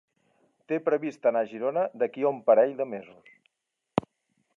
Té 0.71 0.77
previst 0.85 1.27
anar 1.31 1.43
a 1.45 1.49
Girona 1.51 1.83
d'aquí 2.03 2.25
a 2.27 2.31
un 2.37 2.39
parell 2.47 2.73
de 2.81 2.89
mesos. 2.95 4.09